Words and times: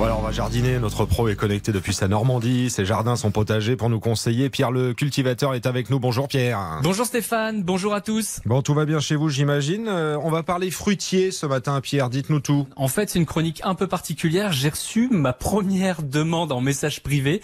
Voilà, 0.00 0.16
on 0.16 0.22
va 0.22 0.32
jardiner. 0.32 0.78
Notre 0.78 1.04
pro 1.04 1.28
est 1.28 1.36
connecté 1.36 1.72
depuis 1.72 1.92
sa 1.92 2.08
Normandie. 2.08 2.70
Ses 2.70 2.86
jardins 2.86 3.16
sont 3.16 3.30
potagers 3.30 3.76
pour 3.76 3.90
nous 3.90 4.00
conseiller. 4.00 4.48
Pierre 4.48 4.70
le 4.70 4.94
cultivateur 4.94 5.52
est 5.52 5.66
avec 5.66 5.90
nous. 5.90 6.00
Bonjour 6.00 6.26
Pierre. 6.26 6.80
Bonjour 6.82 7.04
Stéphane, 7.04 7.62
bonjour 7.62 7.92
à 7.92 8.00
tous. 8.00 8.40
Bon, 8.46 8.62
tout 8.62 8.72
va 8.72 8.86
bien 8.86 9.00
chez 9.00 9.14
vous, 9.14 9.28
j'imagine. 9.28 9.88
Euh, 9.88 10.16
on 10.22 10.30
va 10.30 10.42
parler 10.42 10.70
fruitier 10.70 11.30
ce 11.30 11.44
matin, 11.44 11.82
Pierre. 11.82 12.08
Dites-nous 12.08 12.40
tout. 12.40 12.66
En 12.76 12.88
fait, 12.88 13.10
c'est 13.10 13.18
une 13.18 13.26
chronique 13.26 13.60
un 13.62 13.74
peu 13.74 13.88
particulière. 13.88 14.52
J'ai 14.52 14.70
reçu 14.70 15.08
ma 15.10 15.34
première 15.34 16.02
demande 16.02 16.50
en 16.50 16.62
message 16.62 17.02
privé 17.02 17.42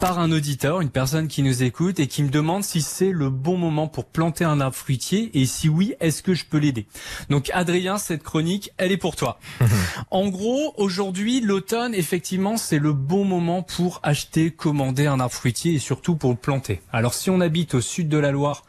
par 0.00 0.18
un 0.18 0.32
auditeur, 0.32 0.80
une 0.80 0.90
personne 0.90 1.28
qui 1.28 1.44
nous 1.44 1.62
écoute 1.62 2.00
et 2.00 2.08
qui 2.08 2.24
me 2.24 2.30
demande 2.30 2.64
si 2.64 2.82
c'est 2.82 3.12
le 3.12 3.30
bon 3.30 3.56
moment 3.56 3.86
pour 3.86 4.06
planter 4.06 4.42
un 4.42 4.60
arbre 4.60 4.74
fruitier 4.74 5.30
et 5.40 5.46
si 5.46 5.68
oui, 5.68 5.94
est-ce 6.00 6.24
que 6.24 6.34
je 6.34 6.46
peux 6.46 6.58
l'aider? 6.58 6.88
Donc 7.30 7.48
Adrien, 7.54 7.96
cette 7.96 8.24
chronique, 8.24 8.72
elle 8.76 8.90
est 8.90 8.96
pour 8.96 9.14
toi. 9.14 9.38
en 10.10 10.26
gros, 10.26 10.74
aujourd'hui, 10.78 11.40
l'automne 11.40 11.91
effectivement, 11.92 12.56
c'est 12.56 12.78
le 12.78 12.92
bon 12.92 13.24
moment 13.24 13.62
pour 13.62 14.00
acheter, 14.02 14.50
commander 14.50 15.06
un 15.06 15.20
arbre 15.20 15.34
fruitier 15.34 15.74
et 15.74 15.78
surtout 15.78 16.16
pour 16.16 16.30
le 16.30 16.36
planter. 16.36 16.80
Alors 16.92 17.14
si 17.14 17.30
on 17.30 17.40
habite 17.40 17.74
au 17.74 17.80
sud 17.80 18.08
de 18.08 18.18
la 18.18 18.30
Loire, 18.30 18.64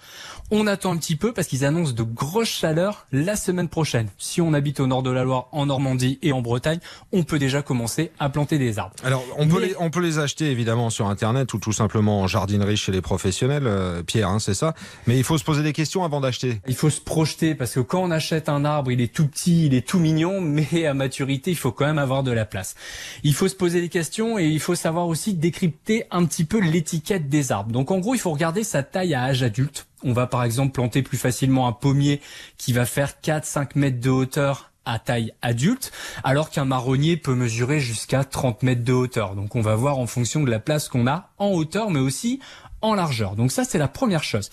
on 0.55 0.67
attend 0.67 0.93
un 0.93 0.97
petit 0.97 1.15
peu 1.15 1.33
parce 1.33 1.47
qu'ils 1.47 1.65
annoncent 1.65 1.93
de 1.93 2.03
grosses 2.03 2.47
chaleurs 2.47 3.07
la 3.11 3.35
semaine 3.35 3.67
prochaine. 3.67 4.07
Si 4.19 4.39
on 4.39 4.53
habite 4.53 4.79
au 4.79 4.85
nord 4.85 5.01
de 5.01 5.09
la 5.09 5.23
Loire, 5.23 5.47
en 5.51 5.65
Normandie 5.65 6.19
et 6.21 6.31
en 6.31 6.43
Bretagne, 6.43 6.77
on 7.11 7.23
peut 7.23 7.39
déjà 7.39 7.63
commencer 7.63 8.11
à 8.19 8.29
planter 8.29 8.59
des 8.59 8.77
arbres. 8.77 8.95
Alors, 9.03 9.25
on 9.39 9.47
peut, 9.47 9.59
les, 9.59 9.75
on 9.79 9.89
peut 9.89 9.99
les 9.99 10.19
acheter 10.19 10.51
évidemment 10.51 10.91
sur 10.91 11.07
Internet 11.07 11.51
ou 11.55 11.57
tout 11.57 11.71
simplement 11.71 12.21
en 12.21 12.27
jardinerie 12.27 12.77
chez 12.77 12.91
les 12.91 13.01
professionnels, 13.01 13.65
euh, 13.65 14.03
Pierre, 14.03 14.29
hein, 14.29 14.37
c'est 14.37 14.53
ça. 14.53 14.75
Mais 15.07 15.17
il 15.17 15.23
faut 15.23 15.39
se 15.39 15.43
poser 15.43 15.63
des 15.63 15.73
questions 15.73 16.03
avant 16.03 16.21
d'acheter. 16.21 16.61
Il 16.67 16.75
faut 16.75 16.91
se 16.91 17.01
projeter 17.01 17.55
parce 17.55 17.73
que 17.73 17.79
quand 17.79 18.03
on 18.03 18.11
achète 18.11 18.47
un 18.47 18.63
arbre, 18.63 18.91
il 18.91 19.01
est 19.01 19.11
tout 19.11 19.27
petit, 19.27 19.65
il 19.65 19.73
est 19.73 19.87
tout 19.87 19.97
mignon, 19.97 20.39
mais 20.41 20.85
à 20.85 20.93
maturité, 20.93 21.49
il 21.49 21.57
faut 21.57 21.71
quand 21.71 21.87
même 21.87 21.97
avoir 21.97 22.21
de 22.21 22.31
la 22.31 22.45
place. 22.45 22.75
Il 23.23 23.33
faut 23.33 23.47
se 23.47 23.55
poser 23.55 23.81
des 23.81 23.89
questions 23.89 24.37
et 24.37 24.45
il 24.45 24.59
faut 24.59 24.75
savoir 24.75 25.07
aussi 25.07 25.33
décrypter 25.33 26.05
un 26.11 26.25
petit 26.25 26.45
peu 26.45 26.59
l'étiquette 26.59 27.27
des 27.27 27.51
arbres. 27.51 27.71
Donc 27.71 27.89
en 27.89 27.97
gros, 27.97 28.13
il 28.13 28.19
faut 28.19 28.31
regarder 28.31 28.63
sa 28.63 28.83
taille 28.83 29.15
à 29.15 29.23
âge 29.23 29.41
adulte 29.41 29.87
on 30.03 30.13
va 30.13 30.27
par 30.27 30.43
exemple 30.43 30.73
planter 30.73 31.01
plus 31.01 31.17
facilement 31.17 31.67
un 31.67 31.71
pommier 31.71 32.21
qui 32.57 32.73
va 32.73 32.85
faire 32.85 33.13
4-5 33.23 33.71
mètres 33.75 33.99
de 33.99 34.09
hauteur 34.09 34.72
à 34.85 34.99
taille 34.99 35.33
adulte, 35.41 35.91
alors 36.23 36.49
qu'un 36.49 36.65
marronnier 36.65 37.17
peut 37.17 37.35
mesurer 37.35 37.79
jusqu'à 37.79 38.23
30 38.23 38.63
mètres 38.63 38.83
de 38.83 38.93
hauteur. 38.93 39.35
Donc 39.35 39.55
on 39.55 39.61
va 39.61 39.75
voir 39.75 39.97
en 39.97 40.07
fonction 40.07 40.43
de 40.43 40.49
la 40.49 40.59
place 40.59 40.89
qu'on 40.89 41.07
a 41.07 41.29
en 41.37 41.49
hauteur, 41.49 41.89
mais 41.89 41.99
aussi 41.99 42.39
en 42.83 42.95
largeur. 42.95 43.35
Donc 43.35 43.51
ça, 43.51 43.63
c'est 43.63 43.77
la 43.77 43.87
première 43.87 44.23
chose. 44.23 44.51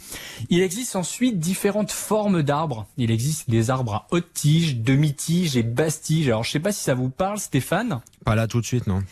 Il 0.49 0.63
existe 0.63 0.95
ensuite 0.95 1.39
différentes 1.39 1.91
formes 1.91 2.43
d'arbres. 2.43 2.87
Il 2.97 3.11
existe 3.11 3.51
des 3.51 3.71
arbres 3.71 3.95
à 3.95 4.07
haute 4.13 4.33
tige, 4.33 4.77
demi-tige 4.77 5.57
et 5.57 5.65
basse 5.65 6.01
tige. 6.01 6.29
Alors 6.29 6.45
je 6.45 6.53
sais 6.53 6.61
pas 6.61 6.73
si 6.73 6.83
ça 6.83 6.95
vous 6.95 7.11
parle, 7.11 7.39
Stéphane. 7.39 8.01
Pas 8.25 8.37
là 8.37 8.47
tout 8.47 8.61
de 8.61 8.67
suite, 8.67 8.87
non. 8.87 9.03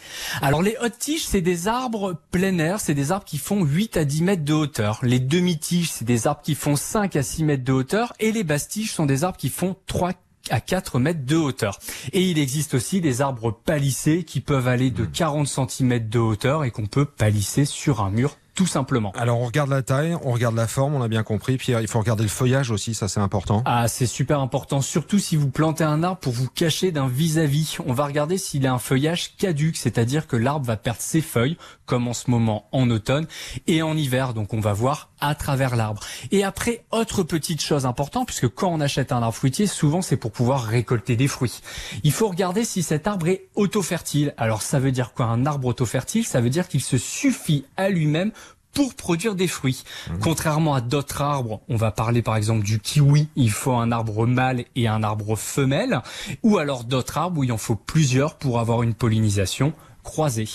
Alors 0.41 0.63
les 0.63 0.77
hautes 0.81 0.99
tiges, 0.99 1.27
c'est 1.27 1.41
des 1.41 1.67
arbres 1.67 2.17
plein 2.31 2.59
air, 2.59 2.79
c'est 2.79 2.95
des 2.95 3.11
arbres 3.11 3.25
qui 3.25 3.39
font 3.39 3.65
8 3.65 3.97
à 3.97 4.05
10 4.05 4.23
mètres 4.23 4.45
de 4.45 4.55
hauteur. 4.55 5.01
Les 5.03 5.19
demi-tiges, 5.19 5.91
c'est 5.91 6.05
des 6.05 6.29
arbres 6.29 6.43
qui 6.43 6.55
font 6.55 6.77
5 6.77 7.17
à 7.17 7.23
6 7.25 7.43
mètres 7.43 7.65
de 7.65 7.73
hauteur. 7.73 8.13
Et 8.21 8.31
les 8.31 8.45
basses 8.45 8.69
tiges 8.69 8.93
sont 8.93 9.07
des 9.07 9.25
arbres 9.25 9.39
qui 9.39 9.49
font 9.49 9.77
3 9.87 10.13
à 10.51 10.61
4 10.61 10.99
mètres 10.99 11.25
de 11.25 11.37
hauteur. 11.37 11.79
Et 12.13 12.23
il 12.23 12.39
existe 12.39 12.75
aussi 12.75 13.01
des 13.01 13.21
arbres 13.21 13.51
palissés 13.51 14.25
qui 14.25 14.41
peuvent 14.41 14.69
aller 14.69 14.91
de 14.91 15.05
40 15.05 15.47
cm 15.47 16.09
de 16.09 16.19
hauteur 16.19 16.65
et 16.65 16.71
qu'on 16.71 16.87
peut 16.87 17.05
palisser 17.05 17.65
sur 17.65 18.01
un 18.01 18.11
mur 18.11 18.37
tout 18.59 18.67
simplement. 18.67 19.13
Alors 19.17 19.41
on 19.41 19.47
regarde 19.47 19.71
la 19.71 19.83
taille, 19.83 20.17
on 20.25 20.33
regarde 20.33 20.57
la 20.57 20.67
forme, 20.67 20.97
on 20.97 21.01
a 21.01 21.07
bien 21.07 21.23
compris. 21.23 21.59
Pierre, 21.59 21.81
il 21.81 21.87
faut 21.87 22.01
regarder 22.01 22.25
le 22.25 22.29
feuillage 22.29 22.73
aussi, 22.73 22.93
ça 22.93 23.07
c'est 23.07 23.21
important. 23.21 23.63
Ah, 23.67 23.87
c'est 23.87 24.05
super 24.05 24.41
important, 24.41 24.81
surtout 24.81 25.21
si 25.21 25.37
vous 25.37 25.49
plantez 25.49 25.85
un 25.85 26.03
arbre 26.03 26.19
pour 26.19 26.33
vous 26.33 26.49
cacher 26.49 26.91
d'un 26.91 27.07
vis-à-vis. 27.07 27.77
On 27.87 27.93
va 27.93 28.05
regarder 28.05 28.37
s'il 28.37 28.67
a 28.67 28.73
un 28.73 28.81
feuillage 28.81 29.37
caduque, 29.37 29.77
c'est-à-dire 29.77 30.27
que 30.27 30.35
l'arbre 30.35 30.67
va 30.67 30.77
perdre 30.77 31.01
ses 31.01 31.21
feuilles, 31.21 31.57
comme 31.87 32.09
en 32.09 32.13
ce 32.13 32.33
moment 32.33 32.67
en 32.73 32.91
automne 32.91 33.29
et 33.69 33.81
en 33.81 33.97
hiver. 33.97 34.35
Donc 34.35 34.53
on 34.53 34.59
va 34.59 34.73
voir 34.73 35.11
à 35.21 35.37
travers 35.37 35.77
l'arbre. 35.77 36.03
Et 36.33 36.43
après, 36.43 36.85
autre 36.91 37.23
petite 37.23 37.63
chose 37.63 37.87
importante, 37.87 38.27
puisque 38.27 38.49
quand 38.49 38.71
on 38.73 38.81
achète 38.81 39.13
un 39.13 39.23
arbre 39.23 39.35
fruitier, 39.35 39.69
souvent 39.69 40.03
c'est 40.03 40.17
pour 40.17 40.33
pouvoir 40.33 40.65
récolter 40.65 41.15
des 41.15 41.29
fruits. 41.29 41.61
Il 42.03 42.11
faut 42.11 42.27
regarder 42.27 42.65
si 42.65 42.83
cet 42.83 43.07
arbre 43.07 43.29
est 43.29 43.49
auto-fertile. 43.55 44.35
Alors 44.37 44.63
ça 44.63 44.81
veut 44.81 44.91
dire 44.91 45.13
quoi 45.13 45.27
Un 45.27 45.47
arbre 45.47 45.69
auto-fertile, 45.69 46.27
ça 46.27 46.41
veut 46.41 46.51
dire 46.51 46.67
qu'il 46.67 46.83
se 46.83 46.99
suffit 46.99 47.65
à 47.77 47.89
lui-même 47.89 48.33
pour 48.73 48.95
produire 48.95 49.35
des 49.35 49.49
fruits. 49.49 49.85
Mhm. 50.11 50.19
Contrairement 50.21 50.75
à 50.75 50.81
d'autres 50.81 51.23
arbres, 51.23 51.61
on 51.69 51.77
va 51.77 51.91
parler 51.91 52.23
par 52.23 52.37
exemple 52.37 52.65
du 52.65 52.79
kiwi, 52.79 53.29
il 53.37 53.51
faut 53.51 53.73
un 53.73 53.93
arbre 53.93 54.27
mâle 54.27 54.65
et 54.77 54.89
un 54.89 55.03
arbre 55.03 55.37
femelle, 55.37 56.01
ou 56.43 56.59
alors 56.59 56.85
d'autres 56.85 57.19
arbres 57.19 57.41
où 57.41 57.45
il 57.45 57.53
en 57.53 57.59
faut 57.59 57.77
plusieurs 57.77 58.37
pour 58.37 58.61
avoir 58.61 58.83
une 58.83 58.95
pollinisation 58.95 59.73
croisée. 60.03 60.49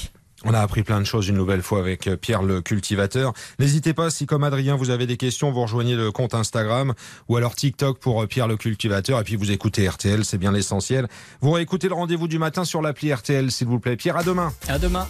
On 0.45 0.53
a 0.53 0.59
appris 0.59 0.83
plein 0.83 0.99
de 0.99 1.05
choses 1.05 1.29
une 1.29 1.37
nouvelle 1.37 1.61
fois 1.61 1.79
avec 1.79 2.07
euh, 2.07 2.17
Pierre 2.17 2.43
le 2.43 2.61
cultivateur. 2.61 3.33
N'hésitez 3.59 3.93
pas, 3.93 4.09
si 4.09 4.25
comme 4.25 4.43
Adrien 4.43 4.75
vous 4.75 4.89
avez 4.89 5.07
des 5.07 5.15
questions, 5.15 5.51
vous 5.51 5.61
rejoignez 5.61 5.95
le 5.95 6.11
compte 6.11 6.33
Instagram 6.33 6.93
ou 7.29 7.37
alors 7.37 7.55
TikTok 7.55 7.99
pour 7.99 8.23
euh, 8.23 8.27
Pierre 8.27 8.47
le 8.47 8.57
cultivateur 8.57 9.19
et 9.19 9.23
puis 9.23 9.37
vous 9.37 9.51
écoutez 9.51 9.87
RTL, 9.87 10.25
c'est 10.25 10.37
bien 10.37 10.51
l'essentiel. 10.51 11.07
Vous 11.39 11.51
réécoutez 11.51 11.87
le 11.87 11.93
rendez-vous 11.93 12.27
du 12.27 12.39
matin 12.39 12.65
sur 12.65 12.81
l'appli 12.81 13.13
RTL, 13.13 13.51
s'il 13.51 13.67
vous 13.67 13.79
plaît. 13.79 13.95
Pierre, 13.95 14.17
à 14.17 14.23
demain. 14.23 14.53
À 14.67 14.79
demain. 14.79 15.07